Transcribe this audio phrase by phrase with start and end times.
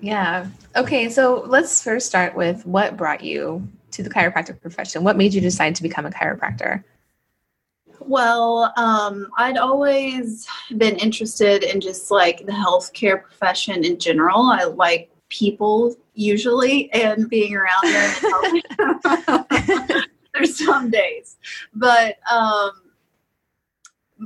[0.00, 0.46] Yeah.
[0.74, 1.08] Okay.
[1.08, 5.04] So let's first start with what brought you to the chiropractic profession.
[5.04, 6.82] What made you decide to become a chiropractor?
[8.06, 14.42] Well, um, I'd always been interested in just like the healthcare profession in general.
[14.42, 18.62] I like people usually and being around them.
[20.34, 21.36] There's some days,
[21.74, 22.70] but um,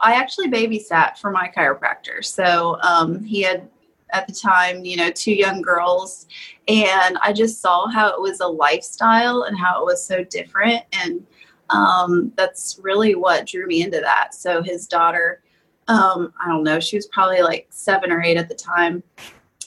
[0.00, 2.24] I actually babysat for my chiropractor.
[2.24, 3.68] So um, he had
[4.12, 6.26] at the time, you know, two young girls,
[6.68, 10.82] and I just saw how it was a lifestyle and how it was so different
[10.92, 11.24] and
[11.72, 14.34] um, that's really what drew me into that.
[14.34, 15.42] So his daughter,
[15.88, 19.02] um, I don't know, she was probably like seven or eight at the time,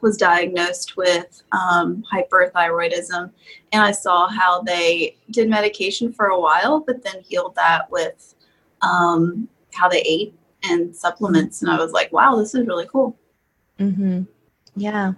[0.00, 3.30] was diagnosed with um, hyperthyroidism.
[3.72, 8.34] And I saw how they did medication for a while, but then healed that with
[8.82, 10.34] um, how they ate
[10.64, 11.62] and supplements.
[11.62, 13.16] And I was like, wow, this is really cool.
[13.78, 14.22] Mm-hmm.
[14.76, 15.12] Yeah.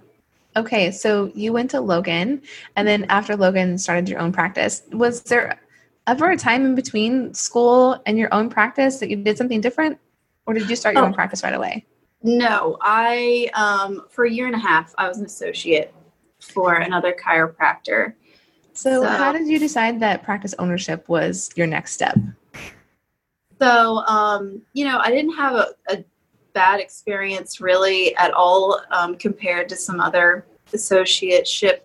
[0.55, 2.41] Okay, so you went to Logan,
[2.75, 5.59] and then after Logan started your own practice, was there
[6.07, 9.99] ever a time in between school and your own practice that you did something different,
[10.45, 11.85] or did you start your oh, own practice right away?
[12.23, 15.93] No, I um, for a year and a half I was an associate
[16.39, 18.13] for another chiropractor.
[18.73, 22.17] So, so how did you decide that practice ownership was your next step?
[23.59, 26.05] So, um, you know, I didn't have a, a
[26.53, 31.79] bad experience really at all um, compared to some other associateship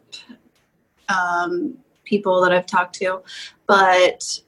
[1.09, 3.23] um, people that I've talked to.
[3.67, 4.41] But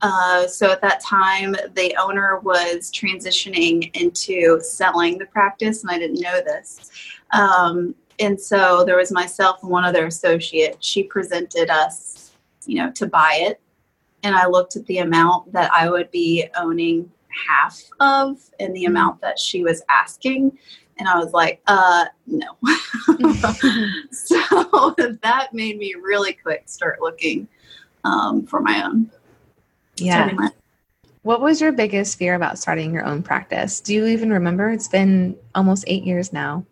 [0.00, 5.98] uh, so at that time, the owner was transitioning into selling the practice, and I
[5.98, 6.90] didn't know this.
[7.32, 10.76] Um, and so there was myself and one other associate.
[10.80, 12.32] She presented us,
[12.66, 13.60] you know, to buy it.
[14.22, 17.10] And I looked at the amount that I would be owning
[17.46, 20.58] half of in the amount that she was asking.
[20.98, 22.56] And I was like, uh, no.
[24.10, 27.46] so that made me really quick start looking
[28.04, 29.10] um, for my own.
[29.96, 30.32] Yeah.
[31.22, 33.80] What was your biggest fear about starting your own practice?
[33.80, 34.70] Do you even remember?
[34.70, 36.64] It's been almost eight years now.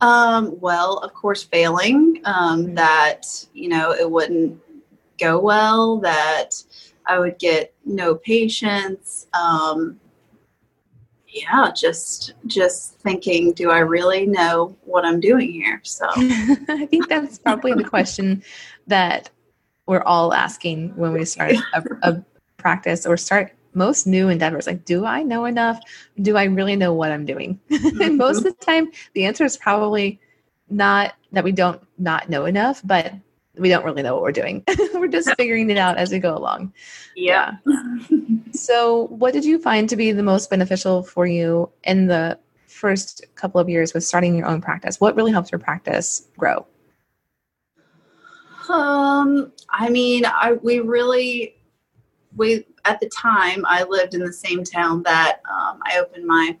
[0.00, 2.74] Um, well, of course, failing, um, mm-hmm.
[2.74, 4.60] that, you know, it wouldn't
[5.18, 6.62] go well, that
[7.06, 9.26] I would get no patients.
[9.34, 10.00] Um,
[11.28, 15.80] yeah, just just thinking, do I really know what I'm doing here?
[15.82, 18.42] So I think that's probably the question
[18.86, 19.30] that
[19.86, 22.24] we're all asking when we start a, a
[22.56, 25.80] practice or start most new endeavors like do i know enough
[26.22, 29.56] do i really know what i'm doing and most of the time the answer is
[29.56, 30.20] probably
[30.70, 33.12] not that we don't not know enough but
[33.56, 34.64] we don't really know what we're doing.
[34.94, 36.72] We're just figuring it out as we go along.
[37.14, 37.56] Yeah.
[37.66, 37.98] yeah.
[38.52, 43.24] So what did you find to be the most beneficial for you in the first
[43.34, 45.00] couple of years with starting your own practice?
[45.00, 46.66] What really helped your practice grow?
[48.68, 51.56] Um, I mean, I we really
[52.36, 56.56] we at the time I lived in the same town that um, I opened my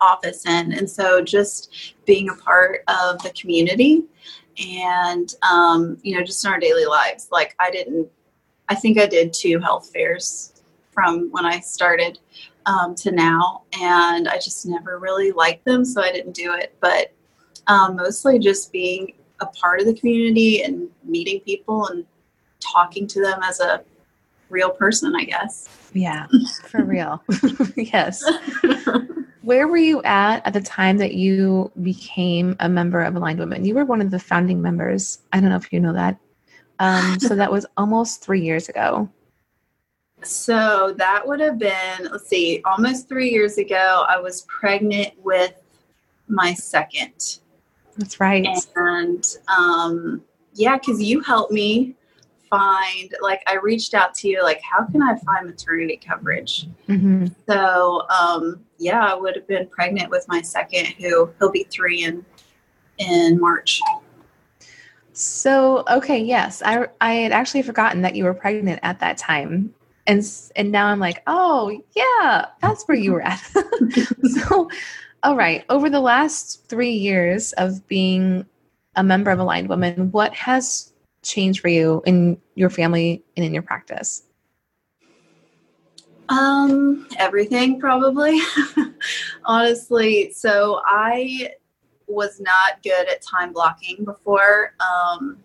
[0.00, 4.02] office in, and so just being a part of the community
[4.58, 7.28] and um, you know, just in our daily lives.
[7.30, 8.08] Like I didn't,
[8.68, 10.62] I think I did two health fairs
[10.92, 12.18] from when I started
[12.66, 16.74] um, to now, and I just never really liked them, so I didn't do it.
[16.80, 17.12] But
[17.66, 22.04] um, mostly just being a part of the community and meeting people and
[22.60, 23.82] talking to them as a
[24.48, 25.68] real person, I guess.
[25.92, 26.26] Yeah,
[26.68, 27.22] for real.
[27.76, 28.24] yes.
[29.44, 33.66] Where were you at at the time that you became a member of Aligned Women?
[33.66, 35.18] You were one of the founding members.
[35.34, 36.18] I don't know if you know that.
[36.78, 39.06] Um, so that was almost three years ago.
[40.22, 44.06] So that would have been, let's see, almost three years ago.
[44.08, 45.52] I was pregnant with
[46.26, 47.40] my second.
[47.98, 48.46] That's right.
[48.76, 50.22] And um,
[50.54, 51.96] yeah, because you helped me
[52.56, 56.66] find, like, I reached out to you, like, how can I find maternity coverage?
[56.88, 57.26] Mm-hmm.
[57.48, 62.04] So um, yeah, I would have been pregnant with my second, who he'll be three
[62.04, 62.24] in
[62.98, 63.80] in March.
[65.12, 69.74] So okay, yes, I I had actually forgotten that you were pregnant at that time,
[70.06, 70.22] and
[70.56, 73.40] and now I'm like, oh yeah, that's where you were at.
[74.24, 74.68] so
[75.22, 75.64] all right.
[75.68, 78.44] Over the last three years of being
[78.96, 80.92] a member of Aligned Women, what has
[81.24, 84.24] changed for you in your family and in your practice?
[86.28, 88.40] Um, everything probably.
[89.44, 91.50] Honestly, so I
[92.06, 94.74] was not good at time blocking before.
[94.80, 95.38] Um,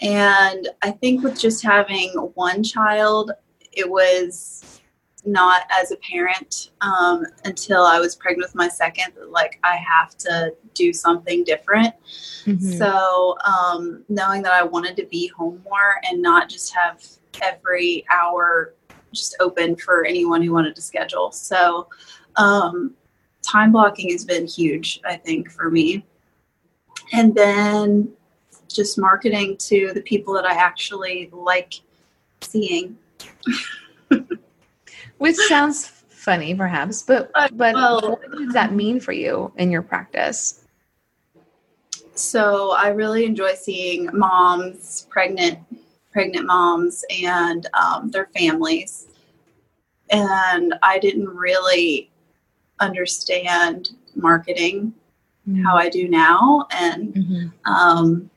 [0.00, 3.32] and I think with just having one child,
[3.72, 4.80] it was
[5.28, 9.12] not as a parent um, until I was pregnant with my second.
[9.28, 11.94] Like I have to do something different.
[12.44, 12.78] Mm-hmm.
[12.78, 17.04] So um, knowing that I wanted to be home more and not just have
[17.42, 18.74] every hour
[19.12, 21.30] just open for anyone who wanted to schedule.
[21.32, 21.88] So
[22.36, 22.94] um,
[23.42, 26.04] time blocking has been huge, I think, for me.
[27.12, 28.12] And then
[28.68, 31.74] just marketing to the people that I actually like
[32.42, 32.96] seeing.
[35.18, 39.70] Which sounds funny, perhaps, but uh, but well, what does that mean for you in
[39.70, 40.64] your practice?
[42.14, 45.58] So I really enjoy seeing moms, pregnant
[46.10, 49.06] pregnant moms, and um, their families.
[50.10, 52.10] And I didn't really
[52.80, 54.94] understand marketing
[55.48, 55.62] mm-hmm.
[55.62, 57.72] how I do now, and mm-hmm.
[57.72, 58.30] um,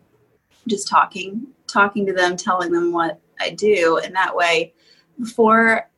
[0.67, 4.73] just talking talking to them, telling them what I do, and that way,
[5.19, 5.89] before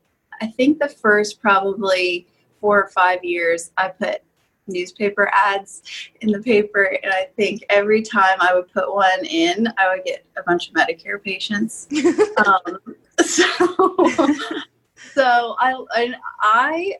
[0.41, 2.27] I think the first probably
[2.59, 4.21] four or five years, I put
[4.67, 5.81] newspaper ads
[6.21, 10.05] in the paper, and I think every time I would put one in, I would
[10.05, 11.87] get a bunch of Medicare patients.
[12.45, 12.79] um,
[13.19, 13.45] so,
[15.13, 16.95] so I, I,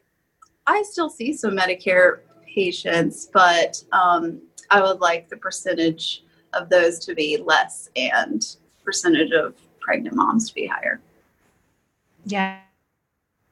[0.68, 7.00] I still see some Medicare patients, but um, I would like the percentage of those
[7.00, 11.02] to be less and percentage of pregnant moms to be higher.
[12.26, 12.60] Yeah,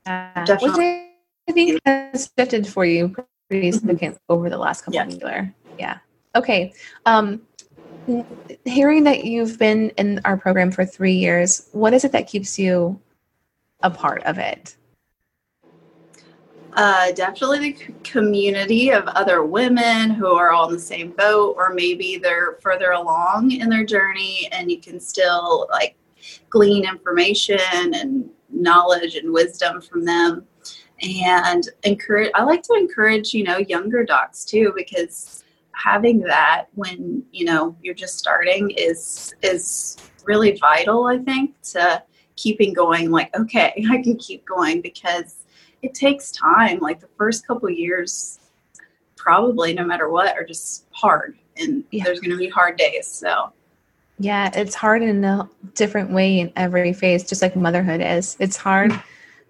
[0.05, 0.69] Definitely.
[0.69, 1.01] Which
[1.49, 3.15] I think has shifted for you
[3.49, 3.77] pretty mm-hmm.
[3.77, 4.33] significant mm-hmm.
[4.33, 5.05] over the last couple yeah.
[5.05, 5.47] of years.
[5.77, 5.97] Yeah.
[6.35, 6.73] Okay.
[7.05, 7.41] Um,
[8.65, 12.57] hearing that you've been in our program for three years, what is it that keeps
[12.57, 12.99] you
[13.81, 14.75] a part of it?
[16.73, 21.73] Uh, definitely the community of other women who are all in the same boat, or
[21.73, 25.97] maybe they're further along in their journey and you can still like
[26.49, 27.59] glean information
[27.93, 28.29] and
[28.61, 30.45] knowledge and wisdom from them.
[31.01, 37.23] And encourage i like to encourage you know younger docs too because having that when
[37.31, 42.03] you know you're just starting is is really vital i think to
[42.35, 45.41] keeping going like okay i can keep going because
[45.81, 46.79] it takes time.
[46.79, 48.39] Like the first couple years
[49.15, 52.03] probably no matter what are just hard and yeah.
[52.03, 53.53] there's going to be hard days so
[54.21, 58.37] yeah, it's hard in a different way in every phase, just like motherhood is.
[58.39, 58.93] It's hard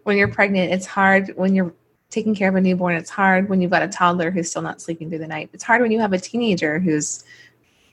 [0.03, 0.71] when you're pregnant.
[0.71, 1.73] It's hard when you're
[2.09, 2.95] taking care of a newborn.
[2.95, 5.49] It's hard when you've got a toddler who's still not sleeping through the night.
[5.51, 7.25] It's hard when you have a teenager who's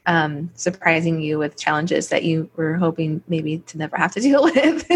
[0.07, 4.45] um, surprising you with challenges that you were hoping maybe to never have to deal
[4.45, 4.89] with.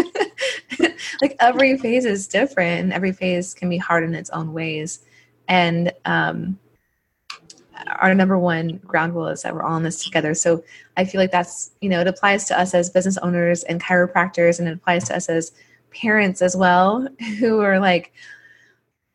[1.21, 5.03] like every phase is different, every phase can be hard in its own ways.
[5.49, 6.57] And um,
[7.99, 10.33] our number one ground rule is that we're all in this together.
[10.33, 10.63] So
[10.97, 14.59] I feel like that's, you know, it applies to us as business owners and chiropractors,
[14.59, 15.51] and it applies to us as
[15.91, 17.07] parents as well,
[17.39, 18.13] who are like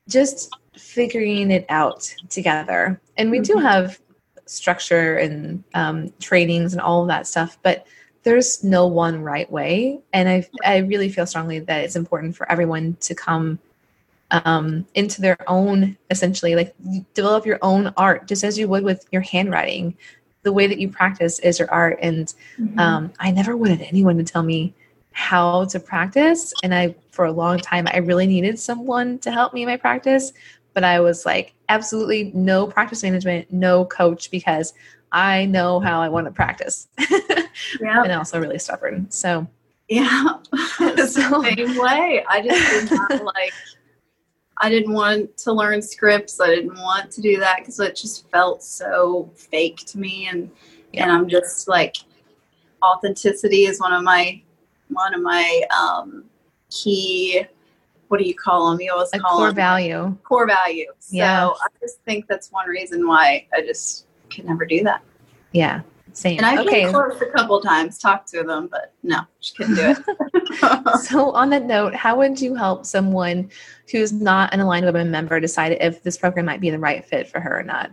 [0.08, 3.00] just figuring it out together.
[3.16, 3.58] And we mm-hmm.
[3.58, 4.00] do have
[4.46, 7.86] structure and um, trainings and all of that stuff, but
[8.22, 10.00] there's no one right way.
[10.12, 13.58] And I, I really feel strongly that it's important for everyone to come
[14.30, 16.74] um, into their own essentially like
[17.14, 19.96] develop your own art just as you would with your handwriting
[20.42, 21.98] the way that you practice is your art.
[22.00, 22.78] And Mhm.
[22.78, 24.72] um, I never wanted anyone to tell me
[25.12, 26.54] how to practice.
[26.62, 29.76] And I, for a long time, I really needed someone to help me in my
[29.76, 30.32] practice.
[30.74, 34.74] But I was like, absolutely no practice management, no coach, because
[35.10, 36.86] I know how I want to practice.
[37.80, 38.02] yeah.
[38.04, 39.10] and also really stubborn.
[39.10, 39.46] So,
[39.88, 42.24] Yeah, So- the same way.
[42.28, 43.52] I just did not like.
[44.60, 46.40] I didn't want to learn scripts.
[46.40, 50.50] I didn't want to do that because it just felt so fake to me, and
[50.94, 51.96] and I'm just like,
[52.82, 54.42] authenticity is one of my
[54.88, 56.24] one of my um,
[56.70, 57.44] key.
[58.08, 58.80] What do you call them?
[58.80, 60.16] You always a call core them value.
[60.24, 60.86] core value.
[60.98, 61.48] So Yeah.
[61.48, 65.02] I just think that's one reason why I just could never do that.
[65.52, 65.82] Yeah.
[66.18, 66.38] Same.
[66.38, 66.82] And I okay.
[66.82, 69.98] came close a couple times, talked to them, but no, just couldn't do it.
[71.02, 73.50] So, on that note, how would you help someone
[73.92, 77.28] who's not an Aligned Women member decide if this program might be the right fit
[77.28, 77.92] for her or not?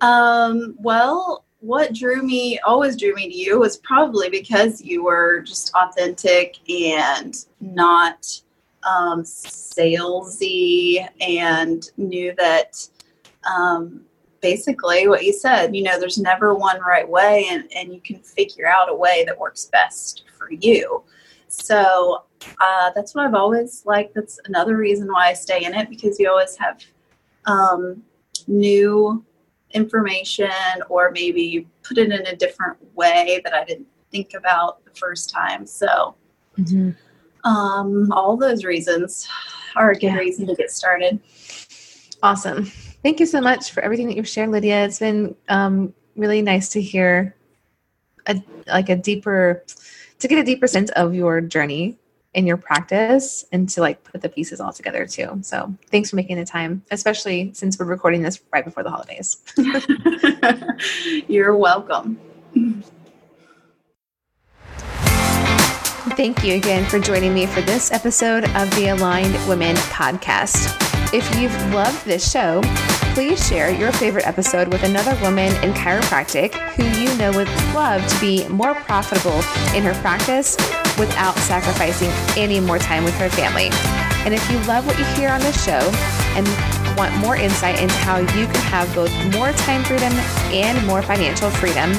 [0.00, 5.42] Um, well, what drew me, always drew me to you was probably because you were
[5.42, 8.40] just authentic and not
[8.84, 12.88] um, salesy and knew that
[13.44, 14.06] um,
[14.44, 18.18] basically what you said, you know, there's never one right way and, and you can
[18.20, 21.02] figure out a way that works best for you.
[21.48, 22.24] So
[22.60, 24.14] uh, that's what I've always liked.
[24.14, 26.78] That's another reason why I stay in it because you always have
[27.46, 28.02] um,
[28.46, 29.24] new
[29.70, 30.50] information
[30.90, 34.90] or maybe you put it in a different way that I didn't think about the
[34.90, 35.66] first time.
[35.66, 36.16] So,
[37.44, 39.26] um, all those reasons
[39.74, 40.18] are a good Yeah.
[40.18, 41.18] reason to get started.
[42.22, 42.70] Awesome.
[43.04, 44.86] Thank you so much for everything that you've shared, Lydia.
[44.86, 47.36] It's been um, really nice to hear
[48.26, 49.62] a like a deeper
[50.20, 51.98] to get a deeper sense of your journey
[52.32, 55.38] in your practice and to like put the pieces all together too.
[55.42, 59.36] So thanks for making the time, especially since we're recording this right before the holidays.
[61.28, 62.18] You're welcome.
[66.16, 70.80] Thank you again for joining me for this episode of the Aligned Women podcast.
[71.12, 72.60] If you've loved this show,
[73.14, 78.04] please share your favorite episode with another woman in chiropractic who you know would love
[78.08, 79.36] to be more profitable
[79.72, 80.56] in her practice
[80.98, 83.68] without sacrificing any more time with her family.
[84.24, 85.78] And if you love what you hear on this show
[86.34, 86.44] and
[86.98, 90.12] want more insight into how you can have both more time freedom
[90.50, 91.92] and more financial freedom,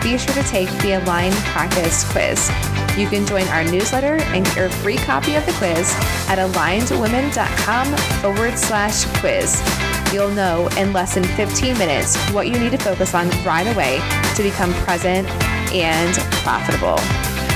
[0.00, 2.48] be sure to take the Align Practice quiz.
[2.96, 5.92] You can join our newsletter and get your free copy of the quiz
[6.28, 9.89] at alignedwomen.com forward slash quiz.
[10.12, 14.00] You'll know in less than 15 minutes what you need to focus on right away
[14.34, 15.28] to become present
[15.72, 16.98] and profitable.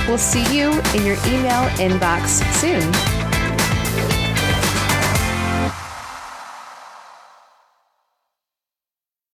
[0.06, 3.13] We'll see you in your email inbox soon.